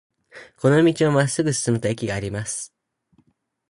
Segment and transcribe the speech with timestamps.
[0.57, 2.73] この道をまっすぐ進むと駅があります。